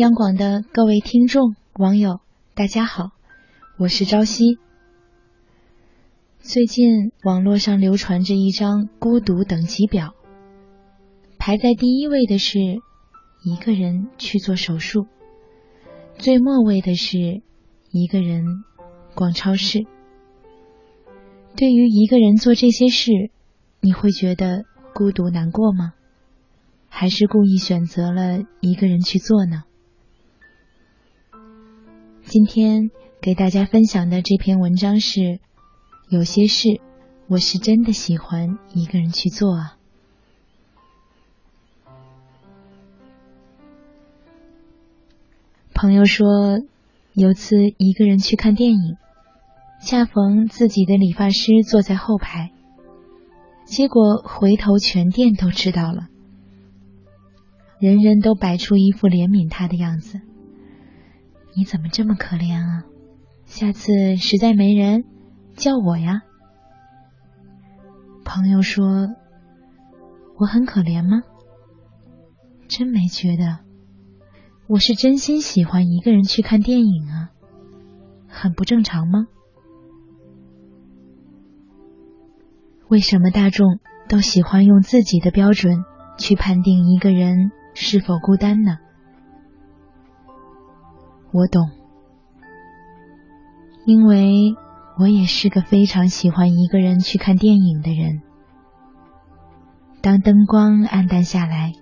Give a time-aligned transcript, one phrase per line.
[0.00, 2.20] 央广的各位听众、网友，
[2.54, 3.10] 大家好，
[3.76, 4.56] 我是朝夕。
[6.38, 10.14] 最近网络上流传着一张孤独等级表，
[11.38, 12.58] 排在第一位的是
[13.44, 15.06] 一个人去做手术，
[16.16, 17.42] 最末位的是
[17.90, 18.46] 一个人
[19.14, 19.80] 逛超市。
[21.56, 23.12] 对于一个人做这些事，
[23.80, 24.64] 你会觉得
[24.94, 25.92] 孤独难过吗？
[26.88, 29.64] 还是故意选择了一个人去做呢？
[32.30, 35.40] 今天给大家分享的这篇文章是：
[36.08, 36.80] 有些事
[37.26, 39.76] 我是真的喜欢一个人去做啊。
[45.74, 46.60] 朋友说，
[47.14, 48.96] 有次一个人去看电影，
[49.84, 52.52] 恰逢自己的理发师坐在后排，
[53.64, 56.06] 结果回头全店都知道了，
[57.80, 60.20] 人人都摆出一副怜悯他的样子。
[61.54, 62.84] 你怎么这么可怜啊？
[63.44, 65.04] 下次实在没人，
[65.56, 66.22] 叫我呀。
[68.24, 69.08] 朋友说
[70.38, 71.22] ：“我很可怜吗？
[72.68, 73.58] 真没觉得，
[74.68, 77.30] 我是真心喜欢一个人去看电影啊，
[78.28, 79.26] 很不正常吗？
[82.88, 85.84] 为什么大众都喜欢用自己的标准
[86.18, 88.78] 去判定一个人是否孤单呢？”
[91.32, 91.70] 我懂，
[93.86, 94.54] 因为
[94.98, 98.22] 我也是个非常喜欢一个人去看电影的人。
[100.02, 101.72] 当灯光暗淡下来，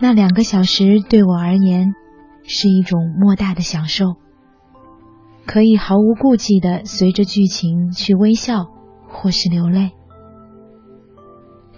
[0.00, 1.94] 那两个小时对我而言
[2.44, 4.14] 是一种莫大的享受，
[5.44, 8.66] 可以毫无顾忌的随着剧情去微笑
[9.08, 9.90] 或是流泪。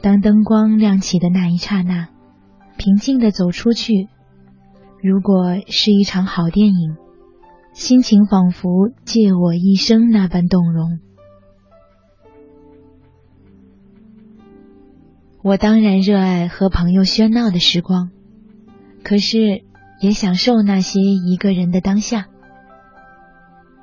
[0.03, 2.09] 当灯光亮起的那一刹那，
[2.77, 4.09] 平静的走出去。
[5.07, 6.97] 如果是一场好电影，
[7.75, 10.99] 心情仿佛借我一生那般动容。
[15.43, 18.13] 我当然热爱和朋友喧闹的时光，
[19.03, 19.64] 可是
[20.01, 22.29] 也享受那些一个人的当下。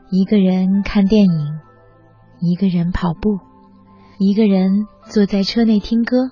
[0.10, 1.60] 一个人看电影，
[2.40, 3.38] 一个人跑步，
[4.18, 6.32] 一个人坐在车内听歌，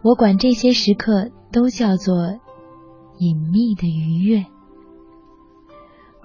[0.00, 2.40] 我管这些时刻都叫做。
[3.18, 4.46] 隐秘的愉悦，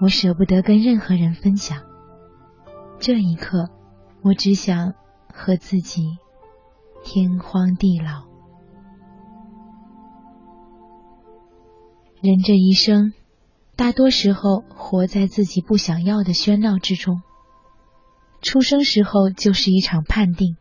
[0.00, 1.82] 我舍不得跟任何人分享。
[2.98, 3.70] 这一刻，
[4.22, 4.94] 我只想
[5.32, 6.18] 和自己
[7.04, 8.28] 天荒地老。
[12.20, 13.14] 人这一生，
[13.76, 17.22] 大多时候活在自己不想要的喧闹之中。
[18.42, 20.56] 出生时候就是一场判定，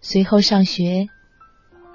[0.00, 1.08] 随后上学。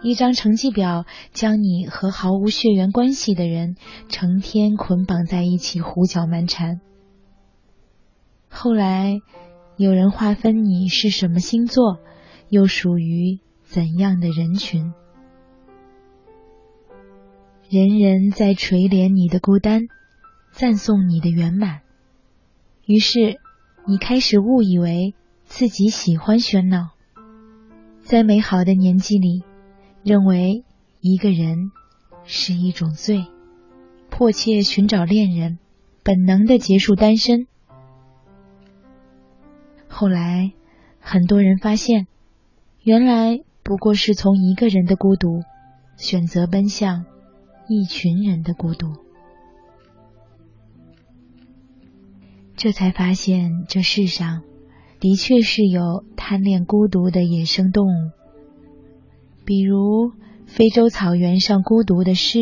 [0.06, 3.76] 一张成绩表将你和毫无血缘关系的人
[4.08, 6.80] 成天捆绑在一起，胡搅蛮缠。
[8.48, 9.18] 后来
[9.78, 11.98] 有人划分你是什么星座，
[12.50, 14.94] 又属于怎样的人群，
[17.68, 19.88] 人人在垂怜你的孤单，
[20.52, 21.82] 赞颂你的圆满。
[22.86, 23.40] 于是
[23.88, 26.92] 你开始误以为自己喜欢喧闹，
[28.04, 29.42] 在美好的年纪里。
[30.06, 30.64] 认为
[31.02, 31.72] 一个人
[32.26, 33.26] 是一种罪，
[34.12, 35.58] 迫切寻找恋人，
[36.04, 37.48] 本能的结束单身。
[39.88, 40.54] 后来，
[41.00, 42.06] 很多人发现，
[42.84, 45.42] 原来不过是从一个人的孤独，
[45.98, 47.06] 选择奔向
[47.68, 48.94] 一群人的孤独。
[52.56, 54.44] 这才发现，这世上
[55.00, 58.12] 的确是有贪恋孤独的野生动物。
[59.46, 60.12] 比如
[60.48, 62.40] 非洲草原上孤独的狮、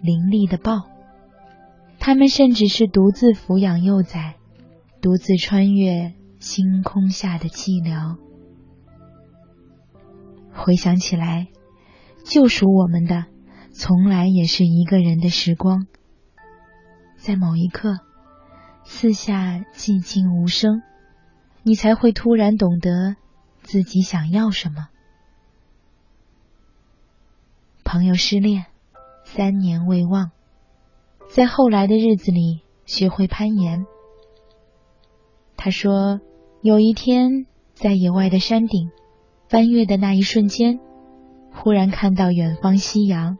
[0.00, 0.88] 凌厉的豹，
[1.98, 4.36] 它们甚至是独自抚养幼崽，
[5.02, 8.16] 独自穿越星空下的寂寥。
[10.52, 11.48] 回想起来，
[12.24, 13.24] 救赎我们的，
[13.72, 15.88] 从来也是一个人的时光。
[17.16, 17.98] 在某一刻，
[18.84, 20.82] 四下寂静无声，
[21.64, 23.16] 你才会突然懂得
[23.62, 24.88] 自己想要什么。
[27.84, 28.66] 朋友失恋，
[29.24, 30.32] 三年未忘，
[31.28, 33.86] 在后来的日子里学会攀岩。
[35.56, 36.20] 他说，
[36.62, 38.90] 有一天在野外的山顶
[39.48, 40.80] 翻越的那一瞬间，
[41.52, 43.38] 忽然看到远方夕阳，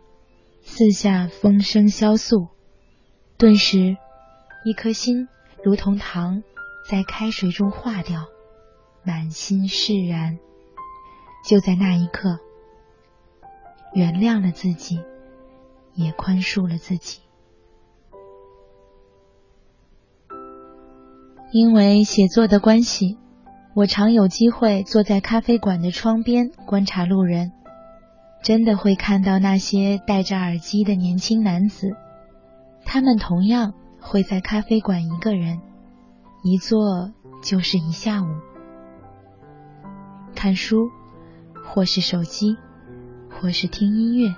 [0.60, 2.48] 四下风声萧肃，
[3.38, 3.96] 顿时
[4.64, 5.26] 一颗心
[5.64, 6.42] 如同糖
[6.88, 8.26] 在开水中化掉，
[9.04, 10.38] 满心释然。
[11.48, 12.38] 就在那一刻。
[13.94, 15.00] 原谅了自己
[15.94, 17.20] 也宽恕了自己。
[21.52, 23.16] 因为写作的关系
[23.74, 27.52] 我常有机会坐在咖啡馆的窗边观察路人
[28.42, 31.94] 真的会看到那些戴着耳机的年轻男子
[32.84, 35.60] 他们同样会在咖啡馆一个人
[36.42, 37.12] 一坐
[37.42, 38.26] 就是一下午。
[40.34, 40.90] 看书
[41.64, 42.56] 或是手机
[43.40, 44.34] 或是听音乐，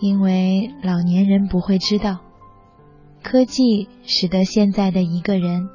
[0.00, 2.18] 因为老年人不会知道。
[3.22, 5.68] 科技使得现在的一个人，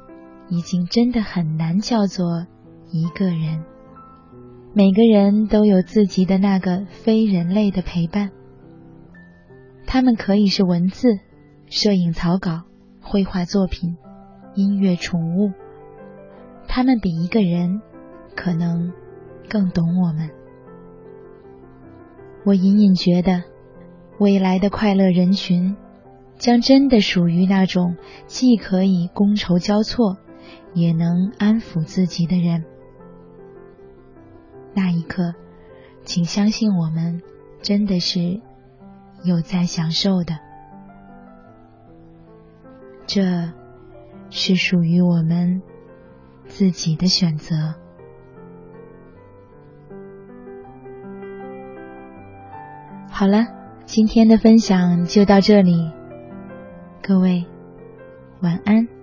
[0.48, 2.46] 已经真的很难叫做
[2.90, 3.64] 一个人。
[4.74, 8.30] 每个人都有自己的那个非人类的陪伴，
[9.86, 11.08] 他们可以是文字、
[11.70, 12.64] 摄影草稿、
[13.00, 13.96] 绘画作品、
[14.54, 15.52] 音乐、宠物，
[16.68, 17.80] 他们比一个人
[18.36, 18.92] 可能
[19.48, 20.28] 更懂我们。
[22.48, 23.42] 我隐隐觉得，
[24.18, 25.76] 未来的快乐人群。
[26.38, 27.96] 将真的属于那种
[28.26, 30.16] 既可以觥筹交错，
[30.72, 32.64] 也能安抚自己的人。
[34.72, 35.34] 那一刻，
[36.04, 37.20] 请相信我们
[37.60, 38.40] 真的是
[39.24, 40.38] 有在享受的。
[43.06, 43.52] 这
[44.30, 45.60] 是属于我们
[46.46, 47.74] 自己的选择。
[53.18, 53.48] 好了，
[53.84, 55.90] 今天的分享就到这里。
[57.02, 57.44] 各位，
[58.42, 58.97] 晚安。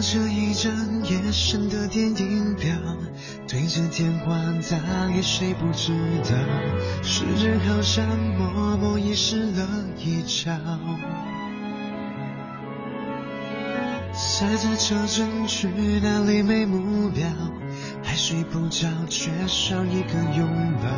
[0.00, 0.72] 这一张
[1.04, 2.70] 夜深的电影票，
[3.48, 4.36] 对着电话
[4.70, 5.92] 打给谁不知
[6.22, 6.36] 道，
[7.02, 9.68] 时间好像默默遗失了
[9.98, 10.52] 一角。
[14.14, 15.68] 塞在车站去
[16.00, 17.28] 哪里没目标，
[18.02, 20.48] 还睡不着，缺少一个拥
[20.80, 20.88] 抱，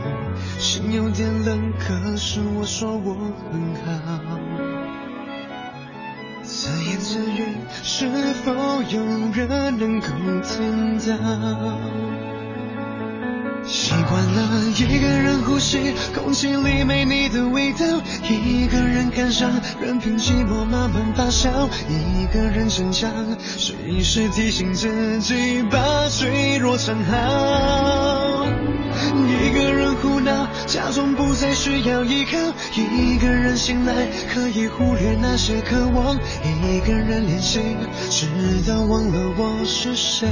[0.59, 3.15] 心有点冷，可是我说我
[3.51, 3.75] 很
[4.05, 4.50] 好。
[8.01, 8.09] 是
[8.43, 8.51] 否
[8.89, 9.05] 有
[9.35, 10.07] 人能够
[10.43, 11.15] 听到？
[13.63, 14.41] 习惯了
[14.75, 21.51] 一个人呼吸，空气里没你的味道；一个人感伤，任凭寂寞慢慢发酵；
[21.91, 28.47] 一个人逞强，随时提醒自己把脆弱藏好。
[29.29, 33.95] 一个人胡闹，假装不再需要依靠；一个人醒来，
[34.33, 36.15] 可以忽略那些渴望；
[36.45, 37.61] 一个人练习，
[38.11, 38.27] 直
[38.71, 40.29] 到忘了我是谁。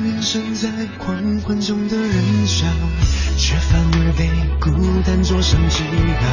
[0.00, 2.66] 想念身在狂欢中的人潮。
[3.36, 4.70] 却反而被孤
[5.04, 5.82] 单灼伤记
[6.20, 6.24] 号，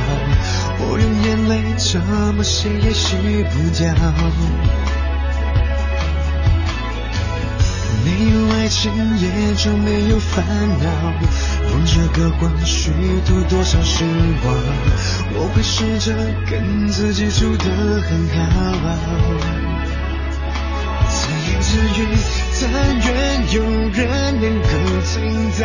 [0.80, 2.00] 我用眼泪怎
[2.33, 3.16] 么洗也洗
[3.52, 3.94] 不掉。
[8.06, 10.45] 没有爱情也就没有烦
[10.80, 10.86] 恼，
[11.69, 12.92] 用这个谎虚
[13.26, 14.06] 度多少时
[14.44, 14.56] 光。
[15.33, 16.14] 我会试着
[16.50, 17.66] 跟自己处得
[18.02, 18.45] 很好，
[21.09, 22.04] 自言自语，
[22.59, 22.66] 但
[22.97, 24.68] 愿有人能够
[25.06, 25.16] 听
[25.61, 25.64] 到，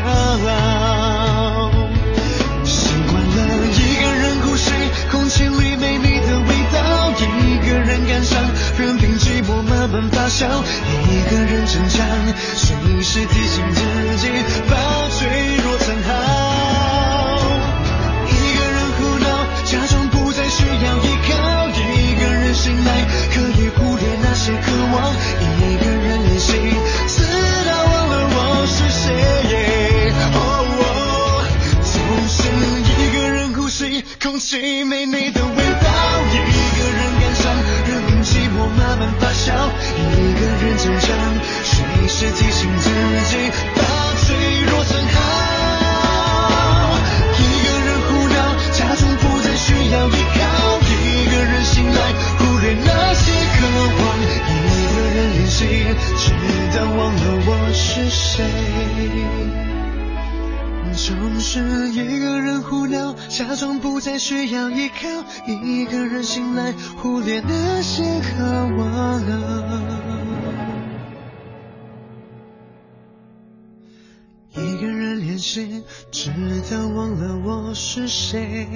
[2.64, 3.38] 习惯了
[3.72, 4.70] 一个人呼吸，
[5.10, 6.76] 空气里没你的味道，
[7.18, 8.38] 一个人感伤，
[8.78, 10.46] 任凭寂寞慢慢发酵，
[11.08, 12.06] 一个人成长，
[12.56, 13.80] 随时提醒自
[14.18, 14.28] 己，
[14.68, 14.76] 把
[15.08, 16.10] 脆弱藏好。
[18.28, 19.26] 一个人胡闹，
[19.64, 22.88] 假装不再需要依靠，一个人醒来，
[23.34, 25.14] 可以忽略那些渴望。
[25.40, 25.91] 一个人。
[34.52, 35.88] 吸，空气没你的味道。
[36.28, 36.36] 一
[36.76, 37.42] 个人感伤，
[37.88, 39.48] 任凭寂寞慢慢发酵。
[39.96, 39.98] 一
[40.34, 41.08] 个人成长，
[41.64, 41.72] 随
[42.06, 42.90] 时提醒自
[43.30, 43.80] 己把
[44.20, 44.36] 脆
[44.68, 45.16] 弱藏好。
[47.38, 48.36] 一个人胡闹，
[48.72, 50.40] 假装不再需要依靠。
[50.84, 50.92] 一
[51.30, 51.98] 个人醒来，
[52.36, 53.58] 忽略那些渴
[53.96, 54.00] 望。
[54.20, 54.54] 一
[54.94, 55.60] 个人练习，
[56.18, 56.24] 直
[56.76, 58.44] 到忘了我是谁。
[60.94, 61.96] 总是一，
[63.32, 65.08] 假装不再需要依靠
[65.46, 68.44] 一个人醒来忽略那些渴
[68.76, 69.22] 望
[74.50, 76.30] 一个人练习直
[76.70, 78.68] 到忘了我是谁。